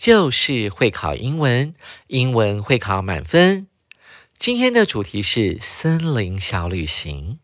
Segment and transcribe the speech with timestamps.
[0.00, 1.74] 就是会考英文，
[2.06, 3.66] 英文会考满分。
[4.38, 7.38] 今天的主题是森林小旅行，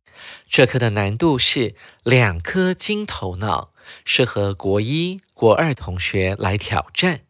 [0.48, 3.72] 这课的难度是两颗金头脑，
[4.06, 7.20] 适合国一、国二同学来挑战。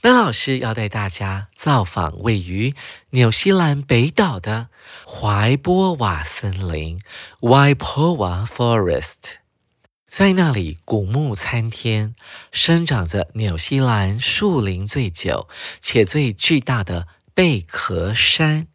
[0.00, 2.74] 班老师要带大家造访位于
[3.10, 4.70] 纽西兰北岛的
[5.06, 6.98] 怀波瓦森林
[7.40, 9.43] （Waipowa Forest）。
[10.16, 12.14] 在那里，古木参天，
[12.52, 15.48] 生长着纽西兰树林最久
[15.80, 18.68] 且最巨大的贝壳山。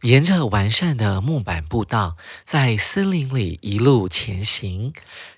[0.00, 4.94] 沿着完善的木板步道，在森林里一路前行，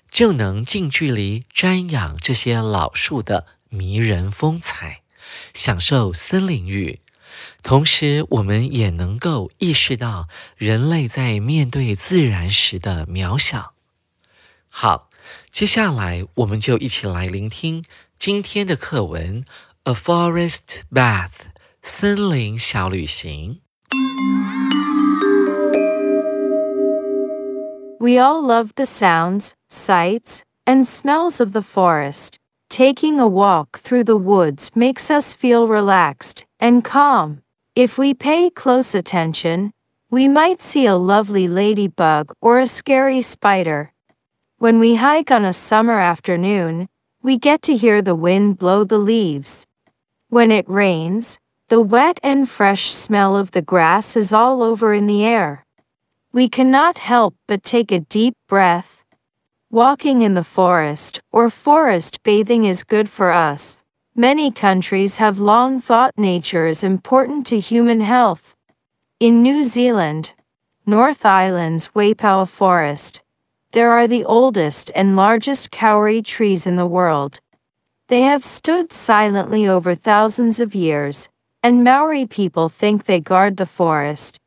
[0.09, 5.01] 就能近距离瞻仰这些老树的迷人风采。
[5.53, 7.01] 享受森林浴，
[7.61, 13.73] 同时我们也能够意识到人类在面对自然时的渺小。
[14.69, 15.06] 好，
[15.56, 17.84] 接下来我们就一起来聆听
[18.18, 19.44] 今天的课文《
[19.84, 21.28] A Forest Bath》
[21.82, 23.60] 森林小旅行。
[27.98, 32.38] We all love the sounds, sights, and smells of the forest.
[32.68, 37.42] Taking a walk through the woods makes us feel relaxed and calm.
[37.76, 39.72] If we pay close attention,
[40.10, 43.92] we might see a lovely ladybug or a scary spider.
[44.57, 46.89] When we hike on a summer afternoon,
[47.21, 49.65] we get to hear the wind blow the leaves.
[50.29, 55.07] When it rains, the wet and fresh smell of the grass is all over in
[55.07, 55.65] the air.
[56.31, 58.97] We cannot help but take a deep breath
[59.69, 63.81] Walking in the forest or forest bathing is good for us.
[64.15, 68.55] Many countries have long thought nature is important to human health.
[69.19, 70.31] In New Zealand,
[70.85, 73.21] North Island's Waipoua Forest,
[73.71, 77.39] there are the oldest and largest kauri trees in the world.
[78.07, 81.27] They have stood silently over thousands of years,
[81.61, 84.39] and Maori people think they guard the forest.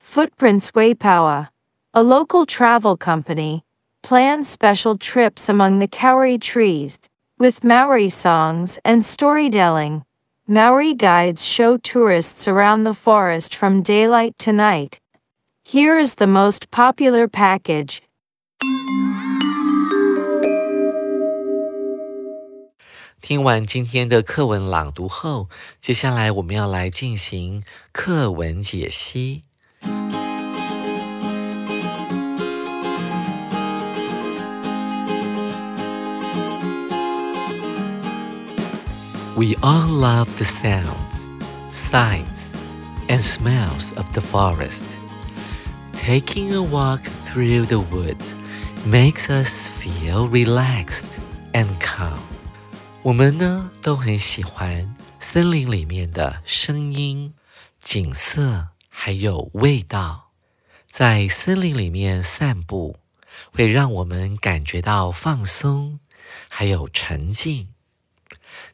[0.00, 1.50] Footprints Waipoua,
[1.94, 3.62] a local travel company,
[4.02, 6.98] plan special trips among the kauri trees.
[7.38, 10.04] With Maori songs and storytelling,
[10.48, 14.98] Maori guides show tourists around the forest from daylight to night.
[15.62, 18.02] Here is the most popular package.
[23.20, 25.48] 听完今天的课文朗读后，
[25.80, 27.62] 接下来我们要来进行
[27.92, 29.42] 课文解析。
[39.36, 41.26] We all love the sounds,
[41.70, 42.54] sights,
[43.08, 44.84] and smells of the forest.
[45.92, 48.32] Taking a walk through the woods
[48.86, 51.18] makes us feel relaxed
[51.52, 52.18] and calm.
[53.02, 57.34] 我们呢都很喜欢森林里面的声音、
[57.80, 60.30] 景色，还有味道。
[60.90, 62.96] 在森林里面散步，
[63.52, 66.00] 会让我们感觉到放松，
[66.48, 67.68] 还有沉静。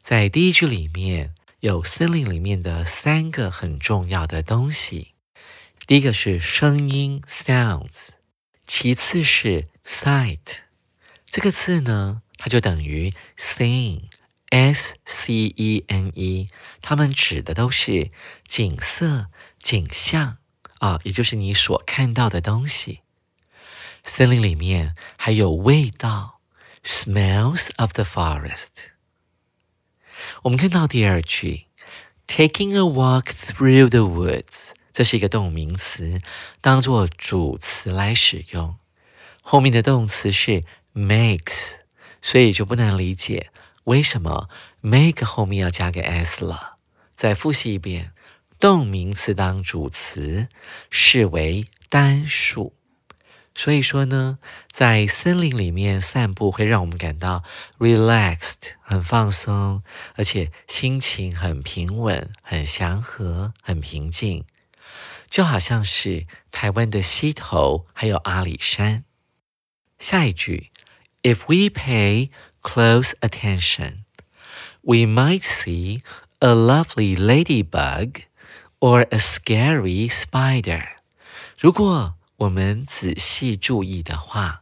[0.01, 5.13] 在第一句里面有森林里面的三个很重要的东西，
[5.85, 8.09] 第一个是声音 （sounds），
[8.65, 10.61] 其次是 sight，
[11.25, 16.49] 这个字呢，它就等于 scene（s c e n e），
[16.81, 18.09] 它们指的都是
[18.47, 19.27] 景色、
[19.61, 20.37] 景象
[20.79, 23.01] 啊，也就是你所看到的东西。
[24.03, 26.41] 森林里面还有味道
[26.83, 28.89] （smells of the forest）。
[30.43, 31.67] 我们看到第二句
[32.27, 36.21] ，taking a walk through the woods，这是一个动名词，
[36.59, 38.77] 当做主词来使用。
[39.47, 40.63] 后面的动词是
[40.95, 41.73] makes，
[42.19, 43.51] 所以就不难理解
[43.83, 44.49] 为什么
[44.81, 46.79] make 后面要加个 s 了。
[47.13, 48.11] 再复习一遍，
[48.59, 50.47] 动名词当主词，
[50.89, 52.73] 视为单数。
[53.53, 54.39] 所以说呢，
[54.71, 57.43] 在森林里面散步会让我们感到
[57.77, 59.83] relaxed，很放松，
[60.15, 64.43] 而且心情很平稳、很祥和、很平静，
[65.29, 69.03] 就好像是台湾的溪头还有阿里山。
[70.07, 70.69] 下一句
[71.23, 72.29] ，If we pay
[72.61, 74.03] close attention,
[74.81, 76.03] we might see
[76.37, 78.21] a lovely ladybug
[78.79, 80.89] or a scary spider。
[81.57, 84.61] 如果我们仔细注意的话，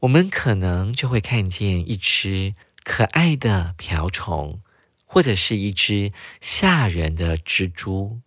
[0.00, 4.58] 我们可能就会看见一只可爱的瓢虫，
[5.06, 8.20] 或者是一只吓人的蜘蛛。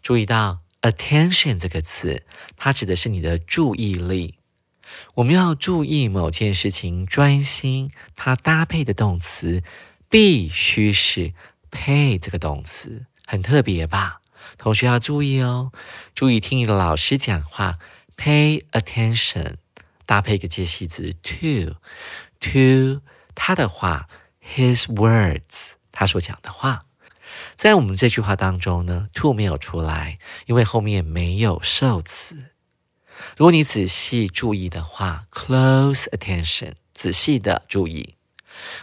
[0.00, 2.24] 注意到 attention 这个词，
[2.56, 4.36] 它指的是你的注意力。
[5.14, 9.62] 我们要注意某件事情，专心，它搭配的动词
[10.08, 11.34] 必须是
[11.70, 14.22] pay 这个动词，很特别吧？
[14.56, 15.70] 同学要注意哦，
[16.14, 17.78] 注意听你的老师讲话。
[18.16, 19.56] Pay attention，
[20.06, 23.00] 搭配一个介系词 to，to
[23.34, 24.08] 他的话
[24.42, 26.84] ，his words，他所讲的话，
[27.56, 32.51] 在我们这句话当中呢，to 没有出来，因为后面没有受词。
[33.36, 38.14] 如果你仔细注意的话，close attention，仔细的注意，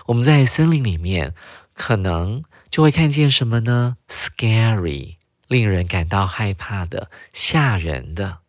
[0.07, 1.33] 我们在森林里面
[1.73, 5.15] 可能就会看见什么呢？Scary，
[5.47, 8.39] 令人感到害怕的，吓人的。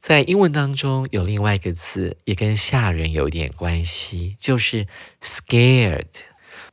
[0.00, 4.86] 在英文当中有另外一个字，也跟吓人有一点关系，就是
[5.20, 6.06] scared。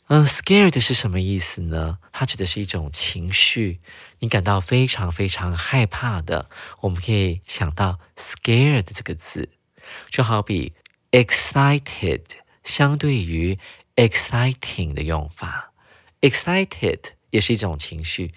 [0.07, 1.97] 嗯，scared 是什么意思呢？
[2.11, 3.81] 它指的是一种情绪，
[4.19, 6.49] 你感到非常非常害怕的。
[6.81, 9.49] 我们可以想到 scared 这个字，
[10.09, 10.73] 就好比
[11.11, 12.23] excited
[12.63, 13.57] 相对于
[13.95, 15.73] exciting 的用法
[16.21, 18.31] ，excited 也是一种情绪，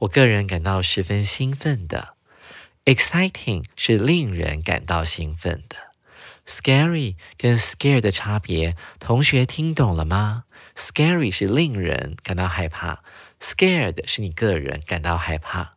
[0.00, 2.16] 我个人感到十分兴奋的。
[2.84, 5.76] Exciting 是令人感到兴奋的
[6.46, 10.44] ，Scary 跟 Scared 的差别，同学听懂了吗
[10.76, 13.02] ？Scary 是令人感到害怕
[13.40, 15.74] ，Scared 是你个人感到害怕。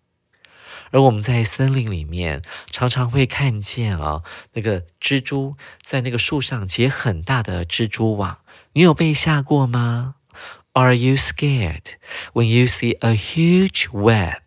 [0.91, 2.41] 而我们在森林里面
[2.71, 4.23] 常常会看见哦，
[4.53, 8.39] 那个蜘蛛在那个树上结很大的蜘蛛网，
[8.73, 10.15] 你有被吓过吗
[10.73, 11.93] ？Are you scared
[12.33, 14.41] when you see a huge web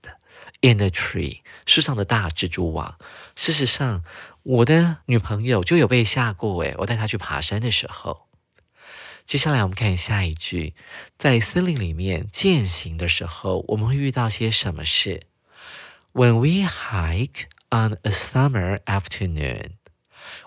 [0.63, 1.39] in a tree？
[1.65, 2.99] 树上的大蜘蛛网。
[3.37, 4.03] 事实上，
[4.43, 8.27] 我的女朋友就有被吓过诶，我带她去爬山的时候。
[9.33, 10.75] 接下来我们看下一句，
[11.17, 15.23] 在森林里面践行的时候，我们会遇到些什么事
[16.13, 19.77] ？When we hike on a summer afternoon,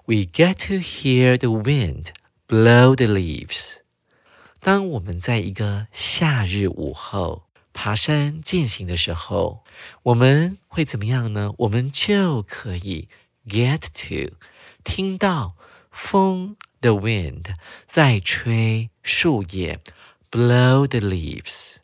[0.06, 2.10] we get to hear the wind
[2.48, 3.78] blow the leaves。
[4.60, 7.48] 当我们在一个夏日午后。
[7.74, 9.64] 爬山践行的时候，
[10.04, 11.52] 我们会怎么样呢？
[11.58, 13.10] 我们就可以
[13.48, 14.36] get to
[14.84, 15.56] 听到
[15.90, 16.56] 风
[16.86, 17.56] the wind
[17.88, 19.80] 在吹树叶
[20.30, 21.78] blow the leaves。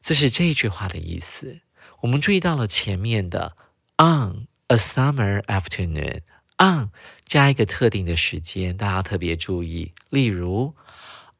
[0.00, 1.60] 这是这句话的意思。
[2.00, 3.54] 我们注意到了前面的
[3.98, 6.90] on a summer afternoon，on
[7.26, 9.92] 加一个特定的时间，大家特别注意。
[10.08, 10.74] 例如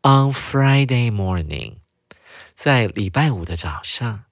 [0.02, 1.77] on Friday morning。
[2.55, 4.24] 在礼拜五的早上，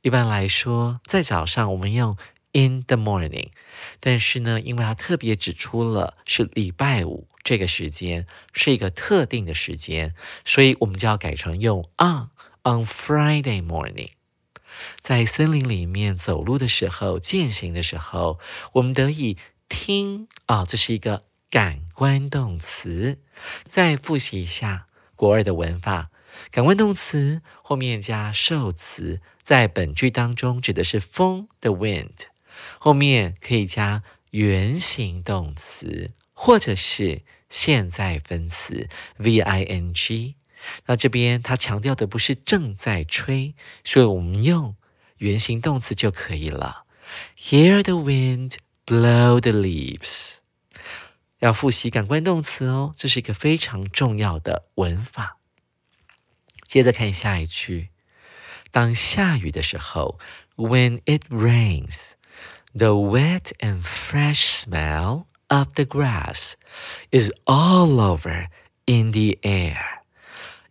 [0.00, 2.16] 一般来说，在早上我们用
[2.54, 3.50] in the morning，
[4.00, 10.14] 但是呢，因为它特别指出了是礼拜五这个时间是一个特定的时间，
[10.46, 12.30] 所以我们就要改成用 on
[12.62, 14.12] on Friday morning。
[14.98, 18.38] 在森林里面走路的时候，践行的时候，
[18.72, 19.36] 我们得以
[19.68, 23.18] 听啊，这是一个感官动词。
[23.64, 26.10] 再复习一下国二的文法。
[26.50, 32.10] 感官动词后面加受词，在本句当中指的是风的 wind，
[32.78, 40.36] 后面可以加原形动词或者是现在分词 v i n g。
[40.86, 43.54] 那这边它强调的不是正在吹，
[43.84, 44.76] 所以我们用
[45.18, 46.84] 原形动词就可以了。
[47.36, 48.56] Hear the wind
[48.86, 50.36] blow the leaves。
[51.40, 55.36] 要复习感官动词哦，这是一个非常重要的文法。
[56.66, 57.90] 接着看下一句，
[58.70, 60.18] 当下雨的时候
[60.56, 62.12] ，When it rains,
[62.75, 66.53] the wet and fresh smell of the grass
[67.11, 68.47] is all over
[68.85, 69.77] in the air。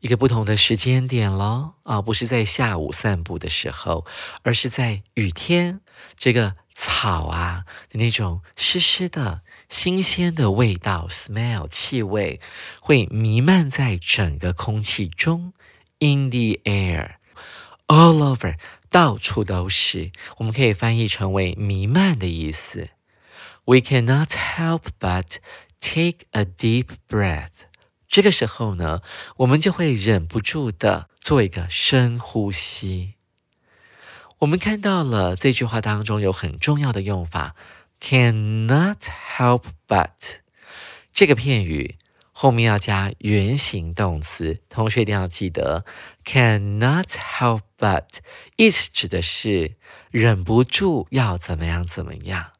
[0.00, 4.07] 一个不同的时间点咯，啊，不是在下午散步的时候，
[4.43, 5.81] 而是在雨天，
[6.17, 12.41] 这个草啊的那种湿湿的新鲜的味道 （smell） 气味
[12.81, 15.53] 会弥漫在整个空气中。
[15.99, 17.17] In the air,
[17.88, 18.55] all over，
[18.94, 22.90] 到处都是，我们可以翻译成为弥漫的意思。
[23.66, 25.38] We cannot help but
[25.82, 27.66] take a deep breath。
[28.08, 29.02] 这个时候呢，
[29.38, 33.16] 我们就会忍不住的做一个深呼吸。
[34.38, 37.56] 我们看到了这句话当中有很重要的用法
[38.00, 39.00] ，cannot
[39.36, 40.42] help but
[41.12, 41.98] 这个片语。
[42.36, 45.86] 后面要加原形动词，同学一定要记得
[46.25, 48.18] ，cannot help but，
[48.56, 49.75] 意思指的是
[50.10, 52.54] 忍不住要怎么样怎么样。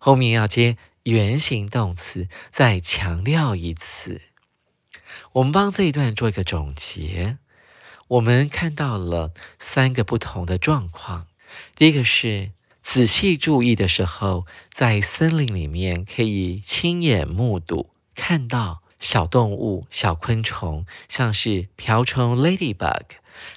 [0.00, 4.20] 后面要接原形动词，再强调一次。
[5.34, 7.38] 我们帮这一段做一个总结，
[8.08, 11.28] 我们看到了三个不同的状况。
[11.76, 12.50] 第一个是
[12.80, 18.81] 仔细注意的时候，在森林里面可以亲眼目睹看到。
[19.02, 23.02] 小动物、小昆虫，像是瓢虫 （ladybug），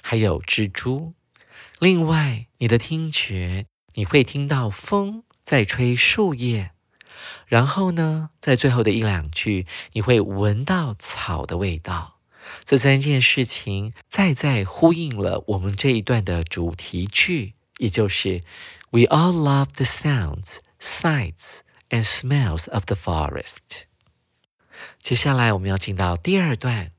[0.02, 1.14] 还有蜘蛛。
[1.78, 6.72] 另外，你的听觉，你会听到风在吹树叶。
[7.46, 12.18] 然后呢，在最后的一两句，你会闻到草的味道。
[12.64, 18.42] 这三件事情，再再呼应了我们这一段的主题句，也就是
[18.90, 21.60] “We all love the sounds, sights,
[21.90, 23.86] and smells of the forest.”
[25.06, 26.90] 接下来我们要进到第二段，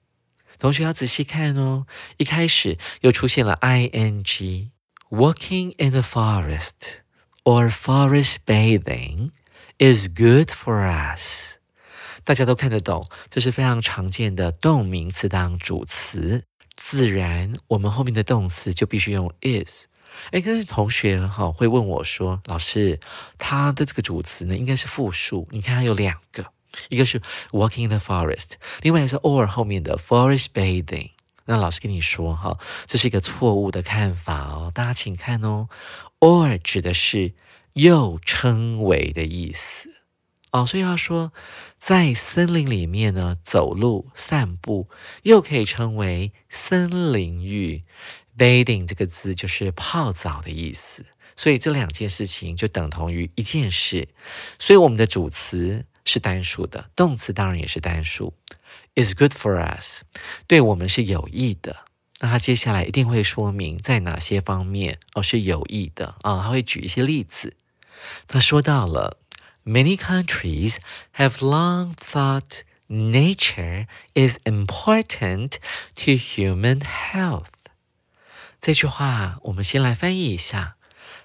[0.59, 1.85] 同学要仔细看哦。
[2.15, 7.01] 一开始又出现了 i n g，walking in the forest
[7.43, 9.31] or forest bathing
[9.77, 11.55] is good for us。
[12.23, 16.45] 大家都看得懂，这是非常常见的动名词当主词，
[16.77, 19.87] 自然我们后面的动词就必须用 is。
[20.31, 23.01] 哎，但是同学哈会问我说，老师，
[23.37, 26.53] 它的这个主词呢应该是复数，你看它有两个。
[26.89, 27.21] 一个是
[27.51, 31.11] walking in the forest，另外是 or 后面的 forest bathing。
[31.49, 34.69] 那老师跟你说哈，这是一个错误的看法哦。
[34.75, 35.69] 大家请看哦
[36.19, 37.33] ，or 指的是
[37.71, 39.89] 又称为的意思
[40.51, 41.31] 哦，所以要说
[41.77, 44.89] 在森林里面呢走路散步，
[45.23, 47.85] 又可以称为森林浴。
[48.37, 51.05] bathing 这个字就是泡澡的意思，
[51.37, 54.09] 所以这两件事情就等同于一件事。
[54.59, 55.85] 所以我们的主词。
[56.07, 58.33] 是单数的，动词当然也是单数。
[58.95, 60.01] Is good for us，
[60.47, 61.85] 对我们是有益的。
[62.19, 67.55] 那它接下来一定会说明在哪些方面哦是有益的啊，他会举一些例子。
[68.27, 69.19] 他说到了
[69.65, 70.77] ，Many countries
[71.15, 73.85] have long thought nature
[74.15, 75.57] is important
[75.95, 77.49] to human health。
[78.59, 80.76] 这句话我们先来翻译一下。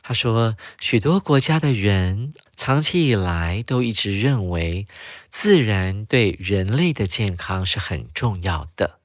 [0.02, 4.88] 他说，许多国家的人长期以来都一直认为，
[5.30, 8.99] 自然对人类的健康是很重要的。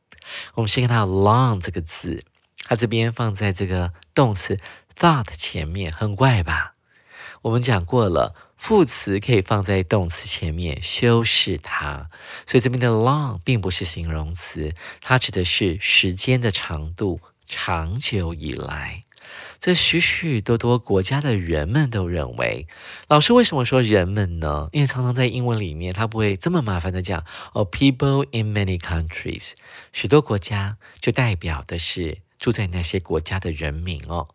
[0.56, 2.24] 我们先看到 long 这个字，
[2.64, 4.58] 它这边放在这个动词
[4.98, 6.74] thought 前面，很怪吧？
[7.44, 12.10] 我们讲过了，副词可以放在动词前面修饰它，
[12.48, 19.04] 所以这边的 long 并不是形容词，它指的是时间的长度，长久以来。
[19.60, 22.68] 这许许多多国家的人们都认为，
[23.08, 24.70] 老师为什么说人们呢？
[24.72, 29.54] 因为常常在英文里面，他不会这么麻烦的讲哦，people in many countries，
[29.92, 34.28] 许多国家就代表的是住在那些国家的人民哦。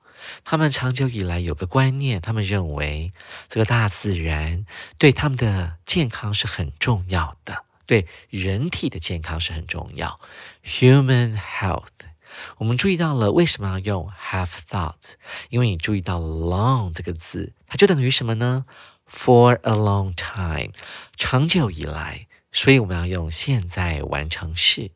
[0.44, 3.12] 他们长久以来有个观念，他们认为
[3.48, 4.64] 这个大自然
[4.98, 10.20] 对他们的健康是很重要的，对人体的健康是很重要
[10.64, 12.11] ，human health。
[12.57, 15.13] 我们注意到了为什么要用 have thought？
[15.49, 18.65] 因为你注意到 long 这个字，它就等于什么呢？
[19.09, 20.73] For a long time，
[21.15, 22.27] 长久以来。
[22.51, 24.91] 所以我们要用现在完成式。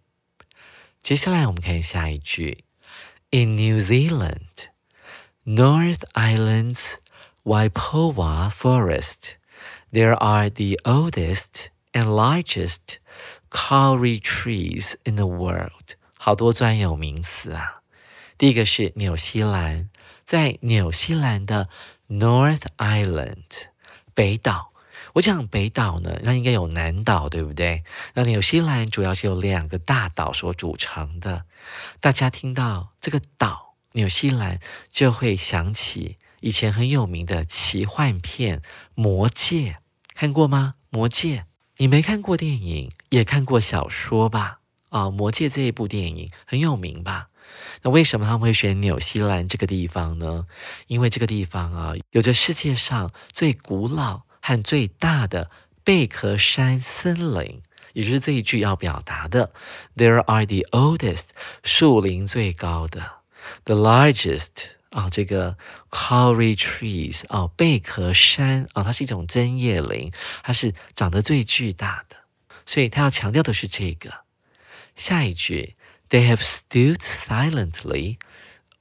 [1.03, 2.63] 接下来我们看下一句：
[3.29, 4.69] In New Zealand,
[5.45, 6.95] North Island's
[7.43, 9.35] Waipoua Forest,
[9.91, 13.00] there are the oldest and largest
[13.50, 15.94] kauri trees in the world.
[16.26, 17.83] 好多专有名词啊！
[18.37, 19.88] 第一个是纽西兰，
[20.25, 21.68] 在纽西兰的
[22.09, 23.45] North Island
[24.12, 24.73] 北岛。
[25.12, 27.85] 我讲北岛呢，那应该有南岛，对不对？
[28.14, 31.45] 那纽西兰主要是由两个大岛所组成的。
[32.00, 34.59] 大家听到这个岛纽西兰，
[34.90, 38.59] 就会想起以前很有名的奇幻片
[38.97, 39.54] 《魔戒》，
[40.16, 40.75] 看过吗？
[40.99, 41.38] 《魔戒》，
[41.76, 44.59] 你没看过电影，也看过小说吧？
[44.88, 47.28] 啊，《魔戒》这一部电影很有名吧？
[47.82, 50.46] 那为什么他们会选纽西兰这个地方呢？
[50.88, 55.50] 因为这个地方啊，有着世界上最古老和最大的
[55.84, 57.62] 贝壳山森林，
[57.92, 59.52] 也就是这一句要表达的。
[59.96, 61.26] There are the oldest，
[61.62, 63.18] 树林最高的
[63.64, 64.48] ；the largest，
[64.90, 65.56] 啊，这个
[65.88, 70.12] kauri trees 哦，贝壳山啊，它是一种针叶林，
[70.42, 72.16] 它是长得最巨大的，
[72.66, 74.25] 所以它要强调的是这个。
[74.95, 75.75] 下一句，
[76.09, 78.17] They have stood silently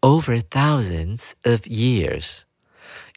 [0.01, 2.41] over thousands of years,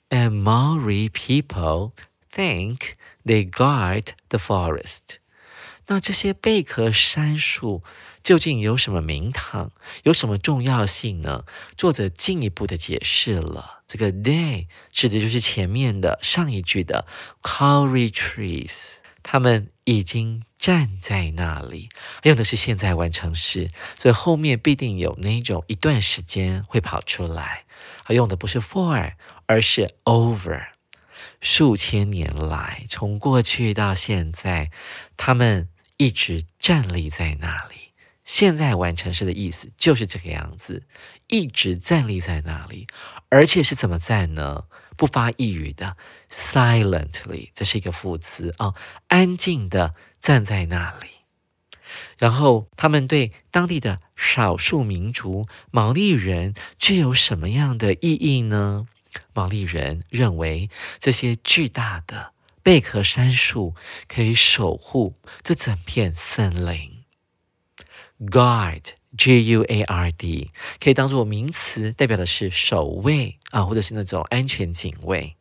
[0.10, 1.94] and Maori people
[2.32, 5.18] think they guard the forest.
[5.88, 7.84] 那这些贝壳杉树
[8.24, 9.72] 究竟有什么名堂，
[10.04, 11.44] 有什么重要性呢？
[11.76, 17.06] 作者进一步的解释了，这个 they 指的就是前面的上一句的
[17.42, 18.96] kauri trees，
[19.31, 21.91] 他们已经站在那里，
[22.23, 23.69] 用的是现在完成式，
[23.99, 27.65] 所以后面必定有那种一段时间会跑出来，
[28.07, 29.13] 它用的不是 for，
[29.45, 30.69] 而是 over。
[31.43, 34.71] 数千年来，从过去到现在，
[35.19, 35.69] 他们。
[36.01, 37.91] 一直站立在那里。
[38.25, 40.85] 现在完成式的意思就是这个样子，
[41.27, 42.87] 一直站立在那里，
[43.31, 44.67] 而且是怎么站呢？
[44.99, 45.97] 不发一语的
[46.29, 48.75] ，silently，这是一个副词啊，
[49.07, 51.09] 安静的站在那里。
[52.19, 58.87] 然后他们对当地的少数民族毛利人具有什么样的意义呢？
[59.33, 62.35] 毛利人认为这些巨大的。
[62.61, 63.75] 贝壳杉树
[64.09, 67.05] 可以守护这整片森林
[68.31, 68.98] god。
[69.19, 75.35] G U A R D 可以当做名词，代表的是守卫啊，或者是那种安全警卫；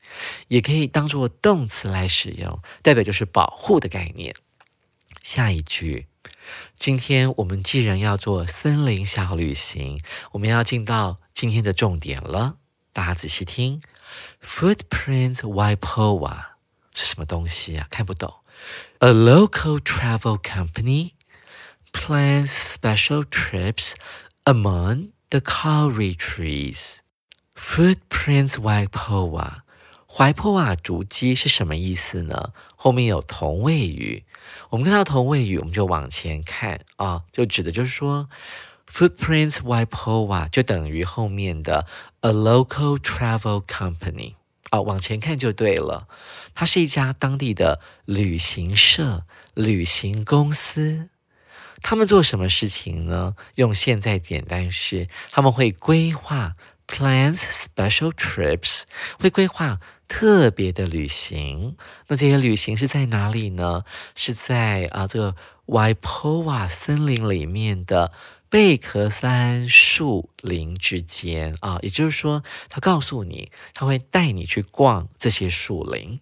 [0.48, 4.36] 也可以当做动词来使用，代表就是保护的概念。
[5.22, 6.08] 下一句，
[6.78, 12.58] 今天我们既然要做森林小旅行，我们要进到今天的重点了。
[12.92, 13.82] 大家仔细听
[14.44, 16.58] ，Footprints Waipoa。
[16.96, 17.86] 是什么东西啊？
[17.92, 18.34] 看不懂。
[19.00, 21.12] A local travel company
[21.92, 23.94] plans special trips
[24.46, 27.00] among the kauri trees.
[27.56, 29.62] Footprints Waipoa，
[30.06, 32.54] 怀坡瓦足迹是什么意思呢？
[32.76, 34.26] 后面有同位语，
[34.70, 38.30] 我们看到同位语，我们就往前看啊，就指的就是说
[38.92, 41.88] ，Footprints Waipoa 就等于后面的
[42.22, 44.36] a local travel company。
[44.70, 46.10] 啊，往前看就对了。
[46.54, 49.24] 它是一家当地的旅行社、
[49.54, 51.10] 旅行公司。
[51.82, 53.36] 他们做什么事情呢？
[53.56, 56.56] 用现在简单式，他们会规划
[56.88, 58.84] plans special trips，
[59.20, 61.76] 会规划特别的旅行。
[62.08, 63.84] 那这些旅行是在哪里呢？
[64.16, 65.36] 是在啊这个
[65.66, 68.12] Waipoa 森林里面的。
[68.50, 76.22] 贝壳山树林之间啊，也就是说，他告诉你，他会带你去逛这些树林。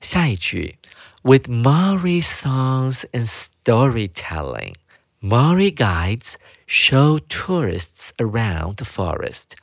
[0.00, 0.78] 下一句
[1.20, 3.30] ，With Maori songs and
[3.64, 4.74] storytelling,
[5.22, 9.54] Maori guides show tourists around the forest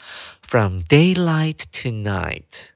[0.41, 2.69] from daylight to night。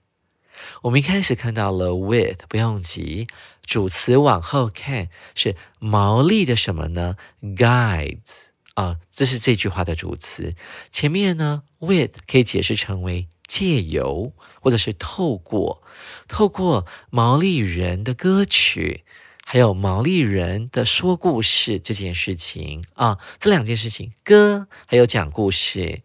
[0.81, 3.27] 我们一开始看到了 with，不用急，
[3.65, 8.47] 主词往后看是毛利的什么呢？Guides。
[8.73, 10.55] 啊，这是这句话的主词。
[10.91, 15.83] 前面呢，with 可以解释成为借由，或者是透过，
[16.27, 19.05] 透过毛利人的歌曲，
[19.45, 26.01] 还有毛利人的说故事这件事情啊，这两件事情，歌还有讲故事。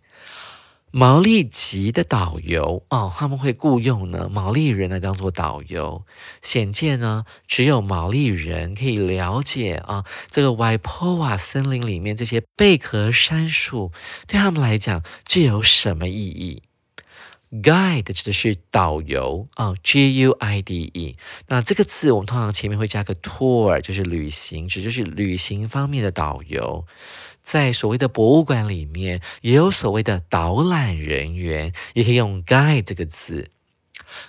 [0.91, 6.05] 毛利籍的导游哦，他们会雇佣呢毛利人来当做导游。
[6.43, 13.93] 显见呢，只有毛利人可以了解啊，这个 Waipoa 森林里面这些贝壳杉树
[14.27, 16.63] 对他们来讲具有什么意义
[17.51, 21.17] ？Guide 指的是导游啊，G-U-I-D-E。
[21.47, 26.87] 那这个字我们通常前面会加个 tour，就是旅行，指就是旅行方面的导游。
[27.43, 33.51] 在所谓的博物馆里面，也有所谓的导览人员，也可以用 guide 这个字。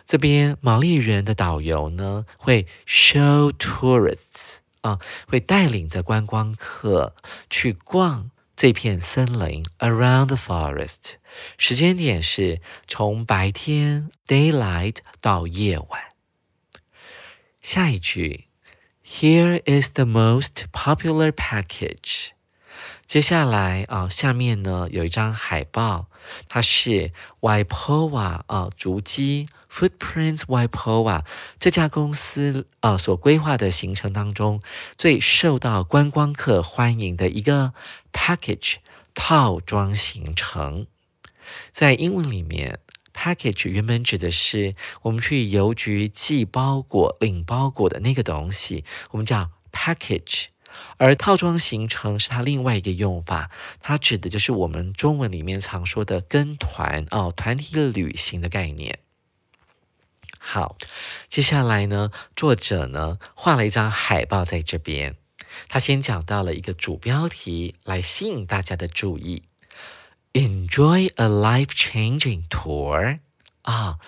[0.06, 7.14] 这边毛利人的导游呢，会 show tourists 啊，会带领着观光客
[7.50, 11.14] 去逛这片森林 around the forest。
[11.58, 16.02] 时间点是从白天 daylight 到夜晚。
[17.62, 18.50] 下一句
[19.06, 22.32] ，Here is the most popular package。
[23.06, 26.10] 接下来啊，下面呢有一张海报，
[26.50, 31.24] 它是 Waipoa 啊，竹鸡 Footprints w i p o a
[31.60, 34.62] 这家公司啊所规划的行程当中
[34.98, 37.74] 最受到观光客欢迎的一个
[38.12, 38.76] package
[39.14, 40.88] 套装行程。
[41.72, 42.80] 在英文里面
[43.14, 50.46] ，package 原本指的是我们去邮局寄包裹、领包裹的那个东西，我们叫 package。
[50.98, 53.50] 而套装行程是它另外一个用法，
[53.82, 59.00] 它指的就是我们中文里面常说的跟团哦，团体旅行的概念。
[60.52, 60.78] 好，
[61.28, 65.16] 接下来呢，作者呢画了一张海报在这边，
[65.68, 69.44] 他先讲到了一个主标题来吸引大家的注意
[70.34, 73.20] ：Enjoy a life-changing tour
[73.62, 74.00] 啊。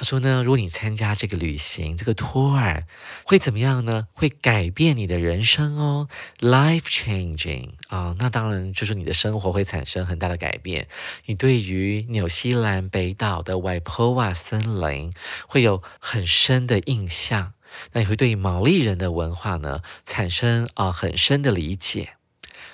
[0.00, 2.84] 他说呢，如果你参加这个旅行，这个 tour
[3.22, 4.08] 会怎么样呢？
[4.14, 6.08] 会改变你的人生哦
[6.38, 10.88] ，life changing 啊，那当然就是你的生活会产生很大的改变。
[11.26, 15.12] 你对于纽西兰北岛的 Waipoa 森林
[15.46, 17.52] 会有很深的印象，
[17.92, 22.14] 那你会对毛利人的文化呢产生啊很深的理解。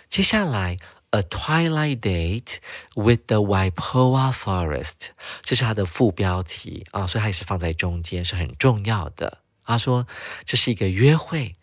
[0.09, 0.77] 接下来。
[1.11, 2.59] A twilight date
[2.95, 9.39] with the Waipoa Forest，这是它的副标题啊，所以它也是放在中间，是很重要的。
[9.65, 10.07] 他说
[10.45, 11.57] 这是一个约会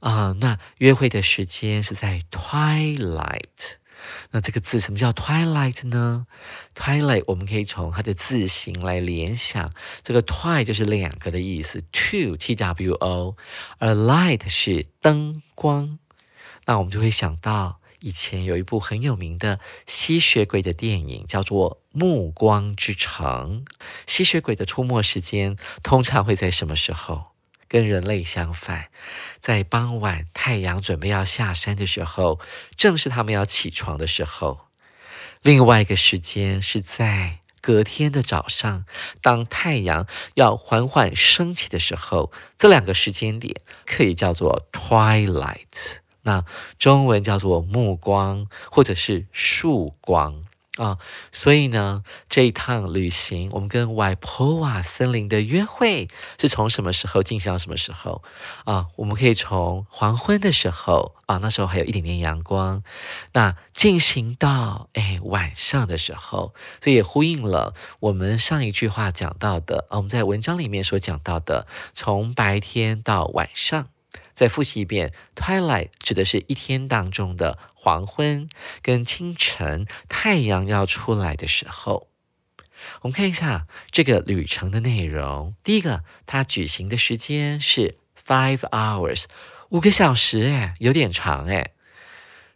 [0.00, 3.76] 啊，那约会的时间是在 twilight。
[4.32, 6.26] 那这个字什么叫 twilight 呢
[6.74, 13.36] ？twilight 我们可以从它的字形来联想，这个 twi 就是两个的意思，two t w o，
[13.78, 15.98] 而 light 是灯光，
[16.66, 17.80] 那我们就会想到。
[18.02, 23.64] 以前有一部很有名的吸血鬼的电影，叫做《暮光之城》。
[24.06, 27.26] 吸血鬼的出没时间通常会在什么时候？
[27.68, 28.88] 跟人类相反，
[29.40, 32.38] 在傍晚，太阳准备要下山的时候，
[32.76, 34.66] 正是他们要起床的时候。
[35.40, 38.84] 另外一个时间是在隔天的早上，
[39.22, 42.30] 当太阳要缓缓升起的时候。
[42.58, 46.00] 这两个时间点可以叫做 twilight。
[46.22, 46.44] 那
[46.78, 50.44] 中文叫做目光，或者是束光
[50.76, 50.98] 啊。
[51.32, 56.08] 所以呢，这一趟旅行，我们跟 Waipoa 森林的约会
[56.38, 58.22] 是从什么时候进行到什么时候
[58.64, 58.86] 啊？
[58.96, 62.82] 我们可以从黄昏的时候啊，那时候还有一点点阳光，
[63.32, 73.88] 那进行到哎晚上的时候，这也呼应了我们上一句话讲到的啊，我们在文章里面所讲到的，从白天到晚上。
[74.34, 78.48] 再复习一遍，twilight 指的是一天当中的黄昏
[78.82, 82.08] 跟清晨，太阳要出来的时候。
[83.02, 85.54] 我们看一下这个旅程的内容。
[85.62, 89.24] 第一个，它举行的时间是 five hours，
[89.68, 91.70] 五个小时，哎，有点长，哎。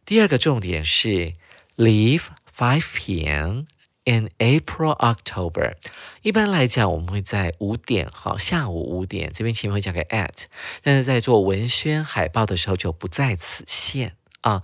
[0.04, 1.34] 第二个重点是
[1.76, 3.64] leave five p.m.
[4.08, 5.74] In April, October，
[6.22, 10.44] 一般来讲，我们会在五点，好，下午五点，这边前面会加个 at，
[10.80, 14.62] 但是在做文宣海报的时候就不在此限啊。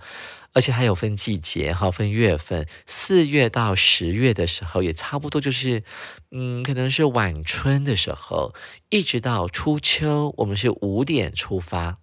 [0.53, 5.83] 而且还有分季节，哈，分月份，四月到十月的时候，也差不多就是，
[6.31, 8.53] 嗯，可能是晚春的时候，
[8.89, 11.97] 一直到初秋，我们是五点出发，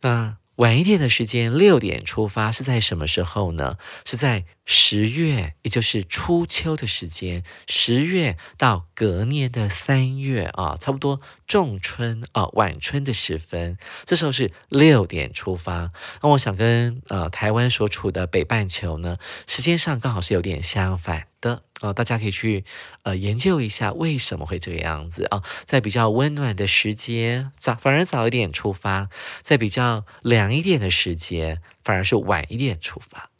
[0.00, 0.38] 那。
[0.56, 3.78] 晚一点的时间，六点出发是在什么时候呢？
[4.04, 15.92] 是在十月，也就是初秋的时间，十月到隔年的三月啊，差不多仲春啊，晚春的时分，这时候是六点出发。
[16.22, 21.26] 那我想跟呃台湾所处的北半球呢，时间上刚好是有点相反。
[21.42, 22.64] 的啊，大家可以去
[23.02, 29.08] 呃研究一下为什么会这个样子啊，在比较温暖的时节早反而早一点出发，
[29.42, 33.31] 在比较凉一点的时节反而是晚一点出发。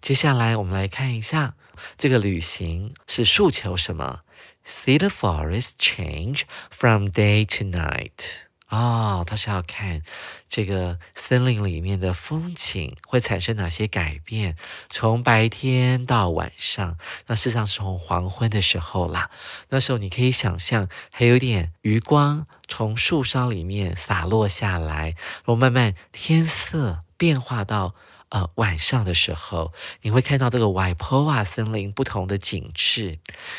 [0.00, 1.54] 接下来我们来看一下
[1.96, 4.20] 这个旅行是诉求什么
[4.64, 8.46] ？See the forest change from day to night。
[8.68, 10.02] 哦，他是要看
[10.48, 14.56] 这个森林里面的风景会产生哪些改变，
[14.88, 19.28] 从白天到晚上，那事实上是从黄昏的时候啦。
[19.70, 27.96] 那时候你可以想象，还有点余光从树梢里面洒落下来，然后慢慢天色变化到
[28.30, 33.18] 呃晚上的时候，你会看到这个 Waipoa 森林不同的景致。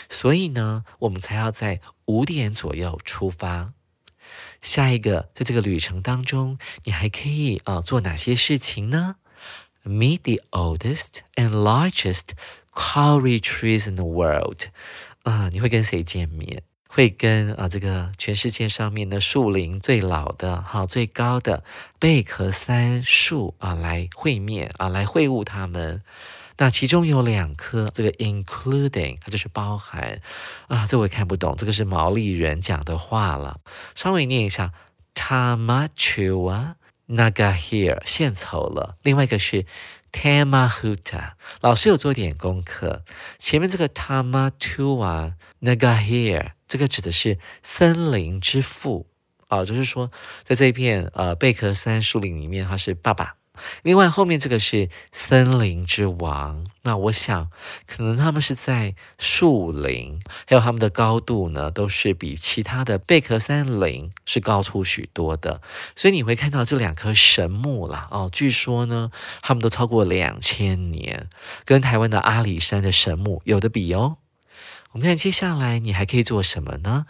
[0.10, 3.74] 所以呢，我们才要在五点左右出发。
[4.62, 9.16] 下一个，在这个旅程当中，你还可以啊做哪些事情呢
[9.84, 12.30] ？Meet the oldest and largest
[12.72, 14.66] karri trees in the world。
[15.24, 16.64] 啊，你会跟谁见面？
[16.94, 21.64] 会跟啊这个全世界上面的树林最老的、哈最高的
[21.98, 26.04] 贝壳杉树啊来会面啊来会晤他们。
[26.58, 30.20] 那其中有两棵，这个 including 它就是包含
[30.68, 33.62] 啊，这我也看不懂，这个是毛利人讲的话了。
[33.96, 34.74] 稍微念一下
[35.16, 36.74] ，Tamachua
[37.08, 38.98] naga here 献丑了。
[39.02, 39.66] 另外一个是
[40.12, 43.06] Tamahuta，老师有做点功课。
[43.40, 49.08] 前面这个 Tamatua naga here 这个指的是森林之父
[49.48, 50.12] 啊，就是说
[50.44, 53.36] 在这一片呃贝壳山树林里面，他是爸爸。
[53.84, 56.66] 另外，后面这个是森林之王。
[56.84, 57.52] 那我想，
[57.86, 65.62] 可能他们是在树林，还有他们的高度呢，都是比其他的贝壳森林是高出许多的。
[65.96, 71.30] 所以你会看到这两棵神木啦，哦，据说呢，他们都超过两千年，
[71.66, 74.18] 跟台湾的阿里山的神木有的比哦。
[74.94, 77.06] 我们看接下来，你还可以做什么呢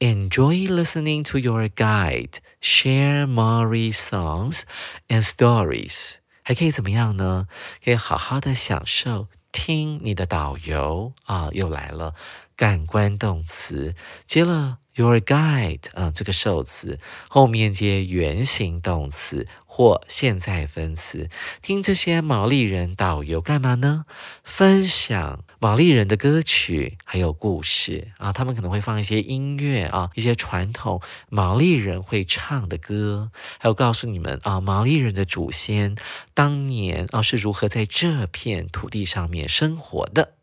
[0.00, 4.62] ？Enjoy listening to your guide share Maori songs
[5.06, 6.14] and stories。
[6.42, 7.46] 还可以怎么样呢？
[7.84, 12.14] 可以好好的享受听你的导游啊，又来了，
[12.56, 13.94] 感官动词
[14.26, 16.98] 接了 your guide 啊，这个受词
[17.28, 19.46] 后面接原形动词。
[19.72, 21.30] 或现在分词，
[21.62, 24.04] 听这些毛利人导游干嘛呢？
[24.42, 28.32] 分享毛利人的歌曲，还有故事啊。
[28.32, 31.00] 他们可能会放一些音乐啊，一些传统
[31.30, 35.96] 毛利人会唱的歌，还有告诉你们啊，毛利人的祖先
[36.34, 40.39] 当年啊是如何在这片土地上面生活的。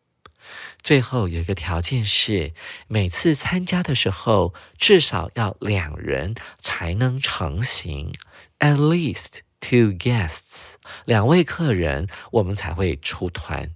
[0.87, 2.53] 最后有一个条件是，
[2.87, 8.13] 每次参加的时候至少要两人才能成行。
[8.59, 13.71] At least two guests，两位客人，我们才会出团。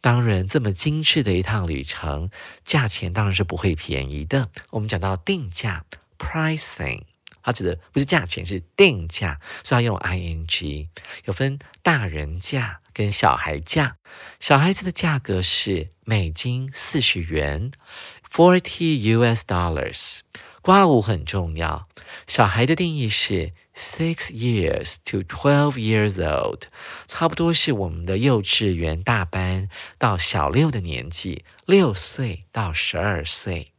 [0.00, 2.30] 当然，这么精致的一趟旅程，
[2.64, 4.48] 价钱当然是不会便宜的。
[4.70, 5.84] 我们讲到定价
[6.16, 7.02] （pricing），
[7.42, 10.88] 它指的不是价钱，是定价，是要用 ing。
[11.24, 13.96] 有分大人价跟小孩价。
[14.40, 17.70] 小孩子的价格是美金四十元
[18.28, 20.20] （forty US dollars）。
[20.62, 21.88] 刮胡很重要。
[22.26, 23.52] 小孩的定义是。
[23.78, 26.62] Six years to twelve years old，
[27.06, 33.70] 差不多是我们的幼稚园大班到小六的年纪，六岁到十二岁。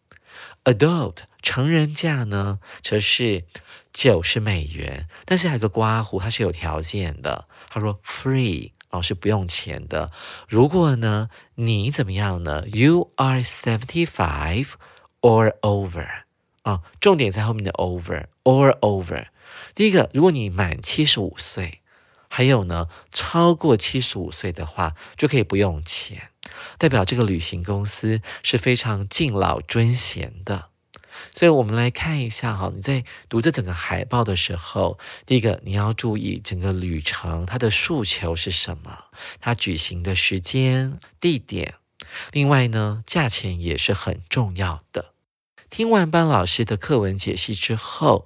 [0.72, 3.46] Adult 成人价呢，则是
[3.92, 7.48] 九十美元，但是还有个刮胡，它是有条件的。
[7.70, 10.12] 他说 free 哦，是不用钱的。
[10.48, 14.72] 如果呢，你怎么样呢？You are seventy five
[15.22, 16.08] or over
[16.64, 19.28] 啊，重点在后面的 over or over。
[19.74, 21.82] 第一个，如果你满七十五岁，
[22.28, 26.29] 还有呢，超过七十五岁的话，就可以不用钱，
[26.78, 30.70] 代表这个旅行公司是非常敬老尊贤的。
[31.36, 39.06] 所以，我们来看一下哈，你在读这整个海报的时候，第一个你要注意整个旅程它的诉求是什么，
[39.40, 41.76] 它举行的时间、地点，
[42.32, 45.14] 另外呢，价钱也是很重要的。
[45.70, 48.26] 听完班老师的课文解析之后。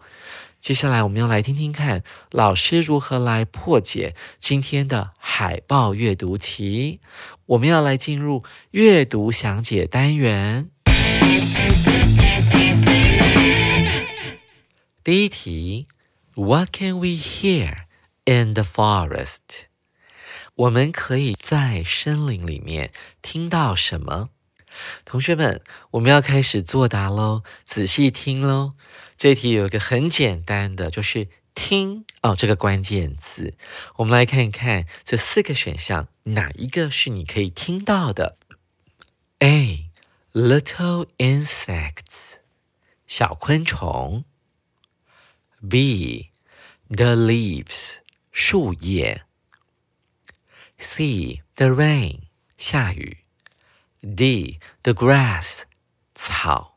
[0.64, 7.02] 接下来我们要来听听看老师如何来破解今天的海报阅读题。
[7.48, 10.70] 我们要来进入阅读详解单元。
[15.04, 15.90] 第一题
[16.36, 17.80] ：What can we hear
[18.24, 19.40] in the forest？
[20.56, 24.30] 我们可以在森林里面听到什么？
[25.04, 28.72] 同学们，我们要开始作答喽，仔细听喽。
[29.24, 33.56] 这题有一个很简单的，就是听哦这个关键字。
[33.96, 38.38] 我们来看一看这四个选项，哪一个是你可以听到的
[39.40, 39.90] ？A.
[40.34, 42.34] Little insects，
[43.08, 44.26] 小昆虫。
[45.70, 46.32] B.
[46.90, 48.00] The leaves，
[48.34, 49.24] 树叶。
[50.78, 51.44] C.
[51.56, 52.24] The rain，
[52.58, 53.20] 下雨。
[54.02, 54.60] D.
[54.82, 55.62] The grass，
[56.14, 56.73] 草。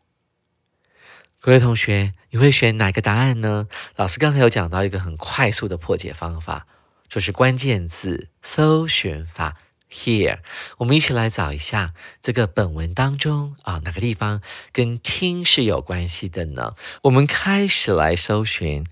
[1.47, 2.13] 各位同学。
[2.31, 3.69] 你会选哪个答案呢？
[3.95, 6.67] 老师刚才有讲到一个很快速的破解方法，
[7.09, 9.57] 就是关键字搜寻法。
[9.89, 10.41] Here，
[10.79, 16.75] 我们一起来找一下这个本文当中啊，哪个地方跟听是有关系的呢？
[17.03, 18.85] 我们开始来搜寻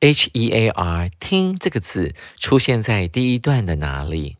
[0.00, 4.36] H E A R 听这个字出现在第一段的哪里？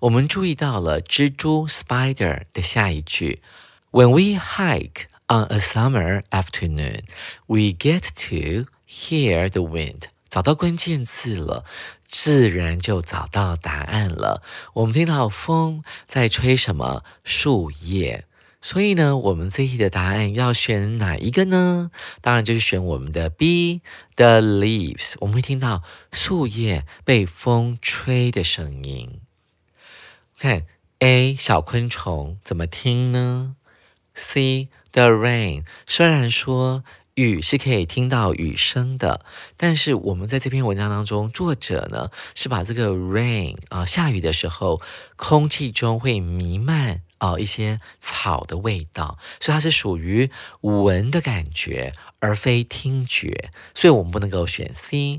[0.00, 3.42] 我们注意到了蜘蛛 Spider 的下一句
[3.90, 5.02] ，When we hike。
[5.26, 7.00] On a summer afternoon,
[7.46, 10.02] we get to hear the wind.
[10.28, 11.64] 找到关键字了，
[12.06, 14.42] 自然就找到答案了。
[14.74, 18.26] 我们听到风在吹什么树叶，
[18.60, 21.90] 所以呢，我们这一题的答案要选哪一个呢？
[22.20, 25.14] 当然就是选我们的 B，the leaves。
[25.20, 25.82] 我们会听到
[26.12, 29.20] 树叶被风吹的声音。
[30.38, 30.66] 看
[30.98, 33.56] A 小昆虫怎么听呢
[34.14, 39.26] ？C The rain，虽然说雨是可以听到雨声的，
[39.56, 44.80] 但是我们在这篇文章当中，作者呢是把这个 rain 啊下雨的时候，
[45.16, 50.30] 空气中会弥漫哦，一些草的味道，所以它是属于
[50.60, 55.18] 闻的感觉，而非听觉，所以我们不能够选 C。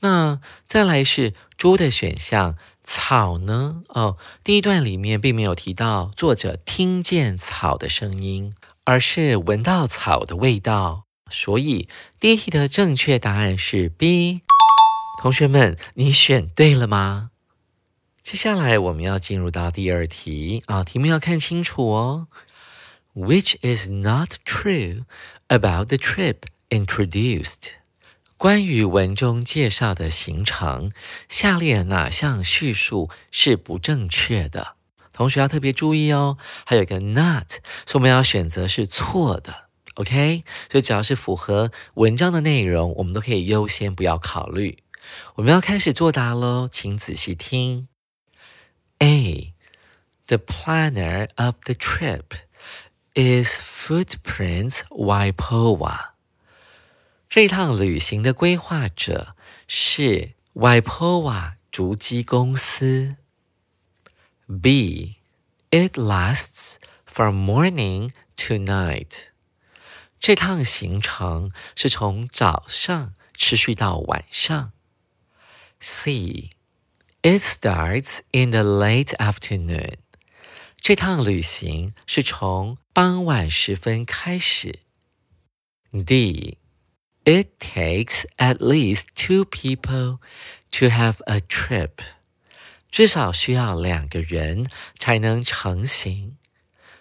[0.00, 3.82] 那再来是猪的选项，草呢？
[3.86, 8.52] 哦，第一段里面并没有提到作者听见草的声音，
[8.84, 14.40] 而是闻到草的味道，所以第一题的正确答案是 B。
[15.20, 17.30] 同学们，你选对了吗？
[18.22, 22.28] 接下来我们要进入到第二题啊，题目要看清楚哦。
[23.14, 25.04] Which is not true
[25.48, 26.38] about the trip
[26.70, 27.74] introduced？
[28.36, 30.90] 关于文中介绍的行程，
[31.28, 34.74] 下列哪项叙述是不正确的？
[35.12, 36.36] 同学要特别注意哦。
[36.64, 37.50] 还有一个 not，
[37.86, 39.68] 所以我们要选择是错的。
[39.94, 44.78] OK，所以只要是符合文章的内容，我们都可以优先不要考虑。
[45.34, 47.88] 我们要开始作答喽，请仔细听。
[48.98, 49.52] A.
[50.28, 52.22] The planner of the trip
[53.14, 56.12] is Footprints wipoa
[57.28, 59.34] 这一趟旅行的规划者
[59.66, 63.16] 是 wipoa 竹基公司。
[64.47, 65.17] B.
[65.71, 69.29] It lasts from morning to night.
[70.19, 74.71] 这趟行程是从早上持续到晚上。
[75.79, 76.49] C.
[77.21, 79.95] It starts in the late afternoon.
[80.79, 84.79] 这趟旅行是从傍晚时分开始。
[85.91, 86.57] D.
[87.25, 90.19] It takes at least two people
[90.71, 92.01] to have a trip.
[92.92, 96.36] 至少需要两个人才能成行。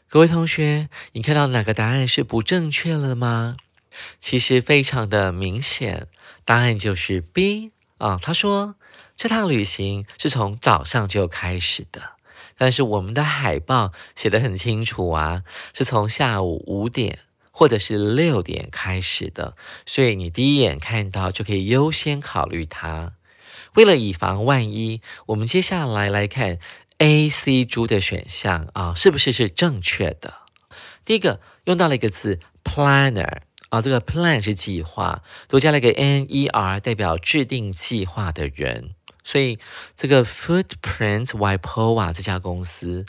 [0.08, 3.58] 各位同学，你看到哪个答案是不正确了吗？
[4.18, 6.08] 其实非常的明显，
[6.44, 8.18] 答案就是 B 啊。
[8.20, 8.74] 他说。
[9.18, 12.14] 这趟旅行是从早上就开始的，
[12.58, 15.44] 但是我们的海报写的很清楚啊，
[15.76, 17.20] 是从下午五点
[17.52, 23.14] 或者是六点开始的，所以你第一眼看到就可以优先考虑它。
[23.76, 26.60] 为了以防万一，我们接下来来看
[26.98, 30.34] A、C、猪的选项啊，是不是是正确的？
[31.06, 38.96] 第一个用到了一个字 planner 啊，这个 plan 是计划，多加了一个 N E R，代表制定计划的人。
[39.24, 39.60] 所以，
[39.96, 43.06] 这个 Footprints Waipoa 这家公司，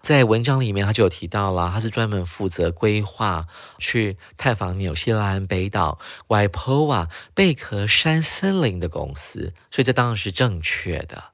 [0.00, 3.46] 在文章里面他就有提到了，他是专门负责规划
[3.78, 11.32] 去探访纽西兰北岛 Waipoa 贝壳山森林的公司，所以这当然是正确的。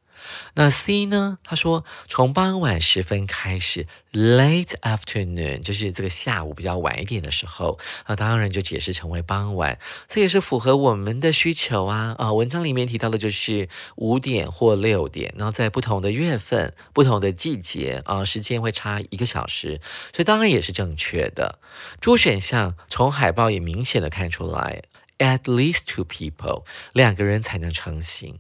[0.55, 1.39] 那 C 呢？
[1.43, 12.33] 他说从傍晚时分开始，late afternoon 就是这个下午比较晚一点的时候，那当然就解释成为傍晚，这也是符合我们的需求啊啊！
[12.33, 19.81] 文章里面提到的就是五点或六点，然后在不同的月份、不同的季节啊，时间会差一个小时，
[20.13, 21.59] 所以当然也是正确的。
[22.01, 24.83] 主选项从海报也明显的看出来
[25.19, 28.39] ，at least two people 两个人才能成行。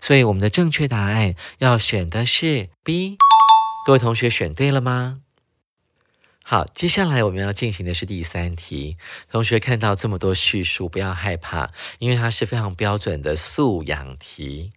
[0.00, 3.16] 所以我们的正确答案要选的是 B，
[3.84, 5.20] 各位同学选对了吗？
[6.42, 8.96] 好，接下来我们要进行的是第三题。
[9.30, 14.72] 同学看到这么多叙述，不要害怕，因为它是非常标准的素养题、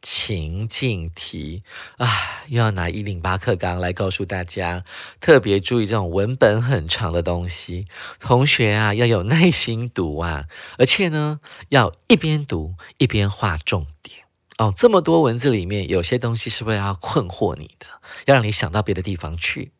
[0.00, 1.62] 情境题
[1.98, 2.08] 啊，
[2.48, 4.84] 又要拿一零八课纲来告诉大家，
[5.20, 7.86] 特别注意这种文本很长的东西。
[8.18, 11.38] 同学啊，要有耐心读啊，而且呢，
[11.68, 14.21] 要一边读一边画重点。
[14.62, 17.86] 哦，这么多文字里面，有些东西是不是要困惑你的，
[18.26, 19.72] 要让你想到别的地方去？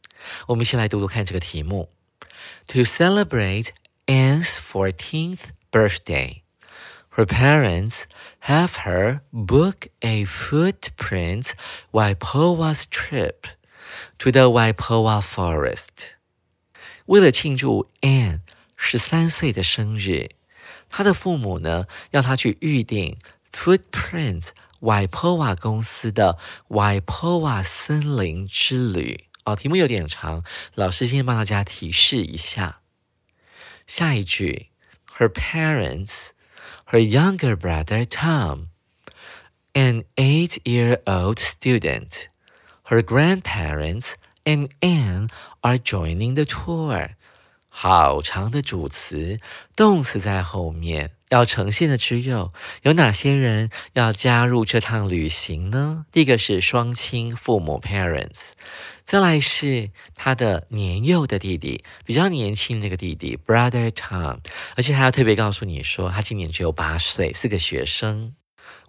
[0.49, 1.89] 我们先来读读看这个题目
[2.67, 3.69] ：To celebrate
[4.07, 6.43] Anne's fourteenth birthday,
[7.15, 8.03] her parents
[8.41, 11.53] have her book a footprint
[11.93, 13.43] Waipoa's trip
[14.19, 16.17] to the Waipoa forest。
[17.07, 18.41] 为了庆祝 Anne
[18.75, 20.31] 十三岁的生日，
[20.89, 23.17] 她的父母呢要她去预定
[23.53, 24.49] Footprints。
[24.83, 26.37] Waipoa 公司的
[26.69, 32.81] Waipoa 森林之旅哦，题目有点长，老师先帮大家提示一下。
[33.87, 34.71] 下一句
[35.17, 36.31] ，Her parents,
[36.91, 38.67] her younger brother Tom,
[39.73, 42.27] an eight-year-old student,
[42.85, 44.13] her grandparents
[44.45, 45.29] and Anne
[45.61, 47.11] are joining the tour.
[47.69, 49.41] 好长的主词，
[49.75, 52.53] 动词在后面，要呈现的只有
[52.83, 56.05] 有哪些人要加入这趟旅行呢？
[56.13, 58.51] 第一个是双亲父母 （parents），
[59.07, 64.41] 再来是他的年幼的弟弟，比较年轻那个弟弟 （brother Tom），
[64.77, 68.35] 而且还要特别告诉你说，他今年只有八岁，是个学生。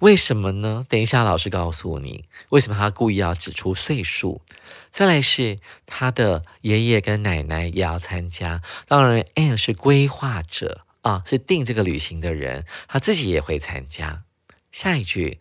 [0.02, 0.86] 为什么呢？
[0.90, 4.42] 等一下老师告诉你为什么他故意要指出岁数。
[4.90, 14.24] 再来是他的爷爷跟奶奶也要参加，当然 Anne 是规划者啊，是定这个旅行的人，他自己也会参加。
[14.72, 15.40] 下一句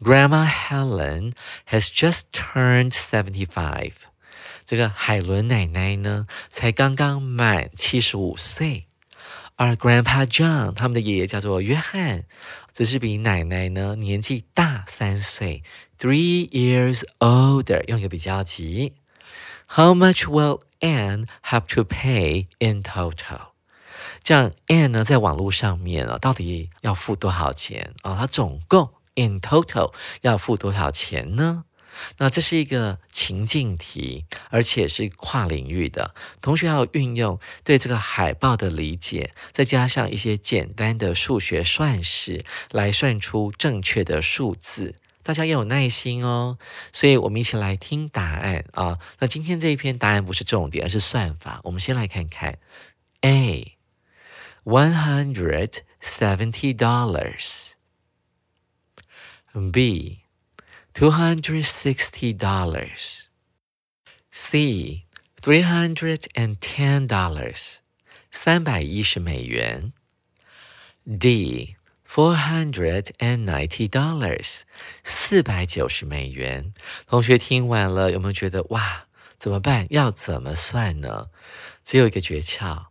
[0.00, 1.32] ，Grandma Helen
[1.70, 3.94] has just turned seventy-five。
[4.64, 8.88] 这个海伦奶奶呢，才刚刚满七十五岁，
[9.56, 12.24] 而 Grandpa John 他们的爷爷叫做约翰，
[12.72, 15.62] 只是比奶奶呢年纪大三岁。
[15.98, 18.94] Three years older，用一个比较级。
[19.68, 23.53] How much will Anne have to pay in total？
[24.24, 28.16] 这样，n 呢，在网络上面啊，到底要付多少钱啊？
[28.18, 31.64] 它总共 in total 要付多少钱呢？
[32.16, 36.14] 那这是一个情境题，而且是跨领域的。
[36.40, 44.96] 同学要运用对这个海报的理解，再加上一些简单的数学算式，来算出正确的数字。
[45.22, 46.56] 大家要有耐心哦，
[46.92, 48.98] 所以我们一起来听答案啊。
[49.18, 51.60] 那今天这一篇答案不是重点，而是算法。
[51.64, 52.58] 我们先来看看
[53.20, 53.76] ：A
[54.64, 57.72] one hundred seventy dollars。
[59.52, 60.24] B
[60.92, 63.26] two hundred sixty dollars。
[64.32, 65.04] C
[65.40, 67.76] three hundred and ten dollars。
[68.30, 69.92] 三百一十美元。
[71.04, 74.60] D Four hundred and ninety dollars，
[75.02, 76.72] 四百九十美元。
[77.08, 79.08] 同学听完了，有没有觉得哇？
[79.36, 79.88] 怎么办？
[79.90, 81.30] 要怎么算呢？
[81.82, 82.86] 只有一个诀窍，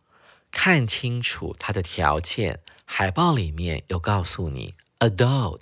[0.53, 2.61] 看清楚它的条件。
[2.85, 5.59] 海报里面有告诉你，adult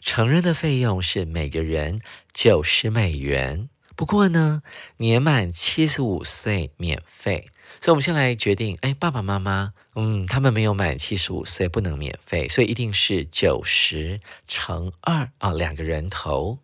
[0.00, 2.00] 成人的费用是每个人
[2.32, 3.68] 九十美元。
[3.96, 4.62] 不过呢，
[4.98, 7.50] 年满七十五岁免费。
[7.80, 16.58] 所以，我们先来决定，哎，爸爸妈妈，嗯，他们没有满七十五岁，不能免费，所以一定是九十乘二啊，两个人头。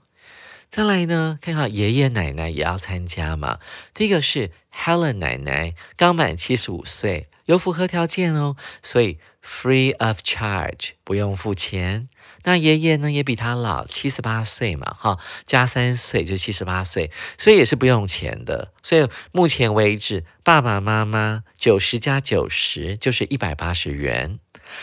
[0.71, 3.59] 再来呢，看看爷爷奶奶也要参加嘛。
[3.93, 12.09] 第一个是 Helen 奶奶刚满七十五岁，有符合条件哦，所以 free of charge 不用付钱。
[12.47, 18.73] 那爷爷呢也比他老七十八岁嘛，哈，加三岁就七十八岁，所以也是不用钱的。
[18.83, 24.39] 所以目前为止，爸爸妈妈九十加九十就是一百八十元。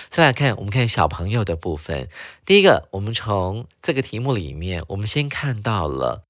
[0.10, 2.08] 再来看，我们看小朋友的部分。
[2.46, 6.26] 第一个，我们从这个题目里面，我们先看到了，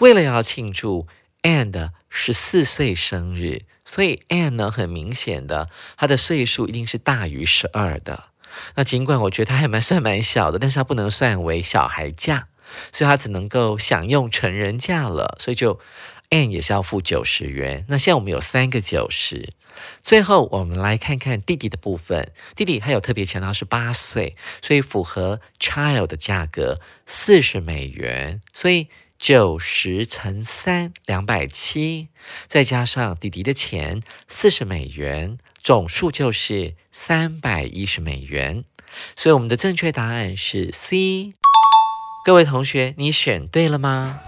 [0.00, 1.06] 为了要庆祝
[1.42, 8.26] and 十四岁生日，所以 Anne 呢很明显的，她的岁数一定是大于十二的。
[8.76, 12.46] 那尽管我觉得他还蛮算蛮小的，但是他不能算为小孩价，
[12.92, 15.36] 所以他只能够享用成人价了。
[15.40, 15.80] 所以就
[16.30, 17.84] Anne 也是要付九十元。
[17.88, 19.52] 那现在我们有三个九十。
[20.00, 28.40] 最后我们来看看弟弟的部分，弟弟还有特别强调是八岁，所以符合 child 的价格四十美元。
[28.52, 28.86] 所以
[29.18, 32.08] 九十乘三两百七，
[32.46, 35.38] 再加上弟弟的钱四十美元。
[35.62, 38.64] 总数就是三百一十美元，
[39.16, 41.32] 所以我们的正确答案是 C。
[42.22, 44.20] 各位同学，你选对了吗？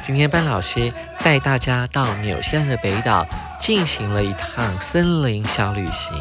[0.00, 0.90] 今天班老师
[1.22, 3.26] 带大家到纽西兰的北岛
[3.64, 6.14] 进行了一趟森林小旅行，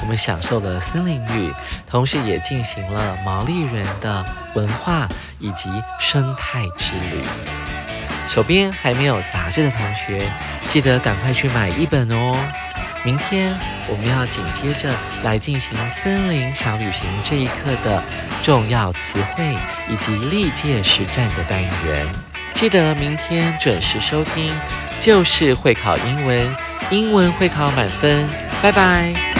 [0.00, 1.50] 我们享受了森林浴，
[1.86, 4.22] 同时也进行了毛利人的
[4.52, 7.24] 文化以及生态之旅。
[8.28, 10.30] 手边还没有杂志的同学，
[10.68, 12.36] 记得赶快去买一本哦。
[13.02, 18.04] 明天我们要紧接着来进行森林小旅行这一课的
[18.42, 19.56] 重要词汇
[19.88, 22.06] 以及历届实战的单元，
[22.52, 24.54] 记得明天准时收听，
[24.98, 26.54] 就是会考英文，
[26.92, 28.28] 英文会考满分，
[28.62, 29.31] 拜拜。